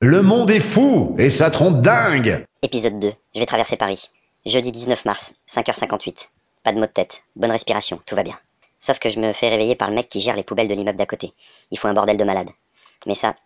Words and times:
Le 0.00 0.20
monde 0.20 0.50
est 0.50 0.60
fou 0.60 1.16
et 1.18 1.30
ça 1.30 1.50
trompe 1.50 1.80
dingue 1.80 2.44
Épisode 2.60 2.98
2. 2.98 3.14
Je 3.34 3.40
vais 3.40 3.46
traverser 3.46 3.78
Paris. 3.78 4.10
Jeudi 4.44 4.70
19 4.70 5.06
mars, 5.06 5.32
5h58. 5.48 6.28
Pas 6.62 6.72
de 6.72 6.78
maux 6.78 6.84
de 6.84 6.90
tête. 6.90 7.22
Bonne 7.34 7.50
respiration, 7.50 7.98
tout 8.04 8.14
va 8.14 8.22
bien. 8.22 8.38
Sauf 8.78 8.98
que 8.98 9.08
je 9.08 9.18
me 9.18 9.32
fais 9.32 9.48
réveiller 9.48 9.74
par 9.74 9.88
le 9.88 9.94
mec 9.94 10.10
qui 10.10 10.20
gère 10.20 10.36
les 10.36 10.42
poubelles 10.42 10.68
de 10.68 10.74
l'immeuble 10.74 10.98
d'à 10.98 11.06
côté. 11.06 11.32
Il 11.70 11.78
faut 11.78 11.88
un 11.88 11.94
bordel 11.94 12.18
de 12.18 12.24
malade. 12.24 12.50
Mais 13.06 13.14
ça, 13.14 13.36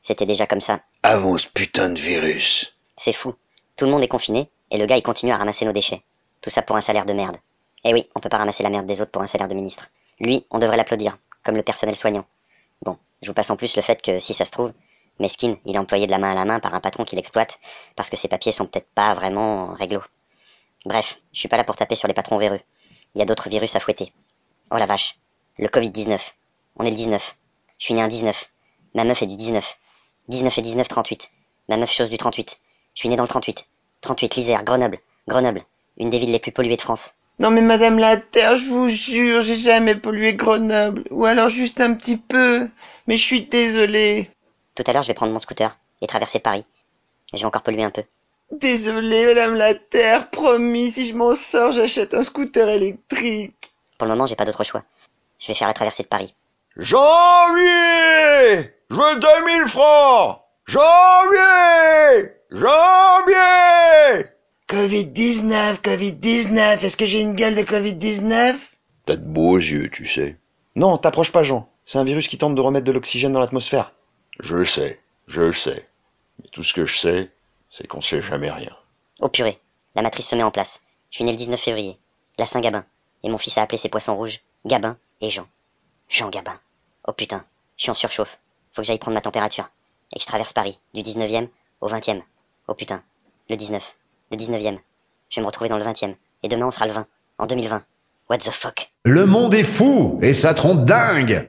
c'était 0.00 0.26
déjà 0.26 0.46
comme 0.46 0.60
ça. 0.60 0.78
Avant 1.02 1.36
ce 1.38 1.48
putain 1.48 1.88
de 1.88 1.98
virus. 1.98 2.72
C'est 2.96 3.12
fou. 3.12 3.34
Tout 3.74 3.86
le 3.86 3.90
monde 3.90 4.04
est 4.04 4.08
confiné 4.08 4.48
et 4.70 4.78
le 4.78 4.86
gars 4.86 4.96
il 4.96 5.02
continue 5.02 5.32
à 5.32 5.38
ramasser 5.38 5.64
nos 5.64 5.72
déchets. 5.72 6.02
Tout 6.40 6.50
ça 6.50 6.62
pour 6.62 6.76
un 6.76 6.82
salaire 6.82 7.06
de 7.06 7.14
merde. 7.14 7.36
Eh 7.82 7.92
oui, 7.92 8.08
on 8.14 8.20
peut 8.20 8.28
pas 8.28 8.38
ramasser 8.38 8.62
la 8.62 8.70
merde 8.70 8.86
des 8.86 9.00
autres 9.00 9.10
pour 9.10 9.22
un 9.22 9.26
salaire 9.26 9.48
de 9.48 9.54
ministre. 9.54 9.88
Lui, 10.20 10.46
on 10.52 10.60
devrait 10.60 10.76
l'applaudir, 10.76 11.18
comme 11.42 11.56
le 11.56 11.64
personnel 11.64 11.96
soignant. 11.96 12.26
Bon, 12.82 12.96
je 13.22 13.26
vous 13.26 13.34
passe 13.34 13.50
en 13.50 13.56
plus 13.56 13.74
le 13.74 13.82
fait 13.82 14.00
que 14.00 14.20
si 14.20 14.34
ça 14.34 14.44
se 14.44 14.52
trouve, 14.52 14.72
Meskin, 15.18 15.56
il 15.64 15.74
est 15.74 15.78
employé 15.78 16.06
de 16.06 16.10
la 16.10 16.18
main 16.18 16.32
à 16.32 16.34
la 16.34 16.44
main 16.44 16.60
par 16.60 16.74
un 16.74 16.80
patron 16.80 17.04
qui 17.04 17.16
l'exploite 17.16 17.58
parce 17.94 18.10
que 18.10 18.16
ses 18.16 18.28
papiers 18.28 18.52
sont 18.52 18.66
peut-être 18.66 18.88
pas 18.94 19.14
vraiment 19.14 19.72
réglo. 19.72 20.02
Bref, 20.84 21.18
je 21.32 21.40
suis 21.40 21.48
pas 21.48 21.56
là 21.56 21.64
pour 21.64 21.76
taper 21.76 21.94
sur 21.94 22.08
les 22.08 22.14
patrons 22.14 22.38
véreux. 22.38 22.60
Il 23.14 23.18
y 23.18 23.22
a 23.22 23.24
d'autres 23.24 23.48
virus 23.48 23.74
à 23.76 23.80
fouetter. 23.80 24.12
Oh 24.70 24.76
la 24.76 24.86
vache. 24.86 25.16
Le 25.58 25.68
Covid-19. 25.68 26.20
On 26.78 26.84
est 26.84 26.90
le 26.90 26.96
19. 26.96 27.36
Je 27.78 27.84
suis 27.84 27.94
né 27.94 28.02
un 28.02 28.08
19. 28.08 28.50
Ma 28.94 29.04
meuf 29.04 29.22
est 29.22 29.26
du 29.26 29.36
19. 29.36 29.78
19 30.28 30.58
et 30.58 30.62
19, 30.62 30.88
38. 30.88 31.30
Ma 31.68 31.76
meuf 31.76 31.90
chose 31.90 32.10
du 32.10 32.18
38. 32.18 32.58
Je 32.94 33.00
suis 33.00 33.08
né 33.08 33.16
dans 33.16 33.22
le 33.22 33.28
38. 33.28 33.66
38, 34.00 34.36
l'Isère, 34.36 34.64
Grenoble. 34.64 34.98
Grenoble. 35.26 35.62
Une 35.98 36.10
des 36.10 36.18
villes 36.18 36.32
les 36.32 36.38
plus 36.38 36.52
polluées 36.52 36.76
de 36.76 36.82
France. 36.82 37.14
Non 37.38 37.50
mais 37.50 37.60
Madame 37.60 37.98
la 37.98 38.16
Terre, 38.16 38.56
je 38.56 38.70
vous 38.70 38.88
jure, 38.88 39.42
j'ai 39.42 39.56
jamais 39.56 39.94
pollué 39.94 40.34
Grenoble. 40.34 41.04
Ou 41.10 41.24
alors 41.24 41.48
juste 41.48 41.80
un 41.80 41.94
petit 41.94 42.16
peu. 42.16 42.68
Mais 43.06 43.16
je 43.16 43.24
suis 43.24 43.46
désolé. 43.46 44.30
Tout 44.76 44.84
à 44.86 44.92
l'heure, 44.92 45.02
je 45.02 45.08
vais 45.08 45.14
prendre 45.14 45.32
mon 45.32 45.38
scooter 45.38 45.76
et 46.02 46.06
traverser 46.06 46.38
Paris. 46.38 46.64
Et 47.32 47.38
j'ai 47.38 47.46
encore 47.46 47.62
pollué 47.62 47.82
un 47.82 47.90
peu. 47.90 48.04
Désolé 48.52 49.26
Madame 49.26 49.54
la 49.54 49.74
Terre, 49.74 50.30
promis, 50.30 50.92
si 50.92 51.08
je 51.08 51.14
m'en 51.14 51.34
sors, 51.34 51.72
j'achète 51.72 52.14
un 52.14 52.22
scooter 52.22 52.68
électrique. 52.68 53.72
Pour 53.98 54.06
le 54.06 54.12
moment, 54.12 54.26
j'ai 54.26 54.36
pas 54.36 54.44
d'autre 54.44 54.62
choix. 54.62 54.84
Je 55.40 55.48
vais 55.48 55.54
faire 55.54 55.66
la 55.66 55.74
traversée 55.74 56.04
de 56.04 56.08
Paris. 56.08 56.34
Janvier 56.76 58.70
Je 58.90 58.94
veux 58.94 59.18
2000 59.18 59.66
francs 59.68 60.42
Janvier 60.66 62.32
Janvier 62.50 64.26
Covid-19, 64.68 65.80
Covid-19, 65.80 66.84
est-ce 66.84 66.96
que 66.96 67.06
j'ai 67.06 67.22
une 67.22 67.34
gueule 67.34 67.54
de 67.54 67.62
Covid-19 67.62 68.56
T'as 69.06 69.16
de 69.16 69.24
beaux 69.24 69.56
yeux, 69.56 69.88
tu 69.88 70.06
sais. 70.06 70.36
Non, 70.74 70.98
t'approches 70.98 71.32
pas, 71.32 71.44
Jean. 71.44 71.68
C'est 71.84 71.98
un 71.98 72.04
virus 72.04 72.28
qui 72.28 72.36
tente 72.36 72.54
de 72.54 72.60
remettre 72.60 72.84
de 72.84 72.92
l'oxygène 72.92 73.32
dans 73.32 73.40
l'atmosphère. 73.40 73.92
Je 74.40 74.54
le 74.56 74.64
sais, 74.64 75.00
je 75.26 75.40
le 75.40 75.52
sais. 75.52 75.86
Mais 76.38 76.48
tout 76.52 76.62
ce 76.62 76.74
que 76.74 76.84
je 76.84 76.98
sais, 76.98 77.30
c'est 77.70 77.86
qu'on 77.86 78.00
sait 78.00 78.20
jamais 78.20 78.50
rien. 78.50 78.74
Oh 79.20 79.28
purée, 79.28 79.58
la 79.94 80.02
matrice 80.02 80.28
se 80.28 80.36
met 80.36 80.42
en 80.42 80.50
place. 80.50 80.80
Je 81.10 81.16
suis 81.16 81.24
né 81.24 81.32
le 81.32 81.38
19 81.38 81.58
février, 81.58 81.98
la 82.38 82.46
Saint-Gabin. 82.46 82.84
Et 83.22 83.28
mon 83.28 83.38
fils 83.38 83.56
a 83.58 83.62
appelé 83.62 83.78
ses 83.78 83.88
poissons 83.88 84.16
rouges 84.16 84.40
Gabin 84.66 84.98
et 85.20 85.30
Jean. 85.30 85.46
Jean 86.08 86.28
Gabin. 86.28 86.58
Oh 87.06 87.12
putain, 87.12 87.44
je 87.76 87.82
suis 87.82 87.90
en 87.90 87.94
surchauffe. 87.94 88.38
Faut 88.72 88.82
que 88.82 88.86
j'aille 88.86 88.98
prendre 88.98 89.14
ma 89.14 89.20
température. 89.20 89.68
Et 90.12 90.16
que 90.16 90.22
je 90.22 90.26
traverse 90.26 90.52
Paris, 90.52 90.78
du 90.94 91.02
19e 91.02 91.48
au 91.80 91.88
20e. 91.88 92.22
Oh 92.68 92.74
putain, 92.74 93.02
le 93.48 93.56
19, 93.56 93.96
le 94.32 94.36
19e. 94.36 94.78
Je 95.30 95.36
vais 95.36 95.42
me 95.42 95.46
retrouver 95.46 95.70
dans 95.70 95.78
le 95.78 95.84
20e. 95.84 96.14
Et 96.42 96.48
demain 96.48 96.66
on 96.66 96.70
sera 96.70 96.86
le 96.86 96.92
20, 96.92 97.06
en 97.38 97.46
2020. 97.46 97.84
What 98.28 98.38
the 98.38 98.50
fuck? 98.50 98.90
Le 99.04 99.24
monde 99.24 99.54
est 99.54 99.64
fou 99.64 100.18
et 100.20 100.32
ça 100.32 100.52
trompe 100.52 100.84
dingue 100.84 101.44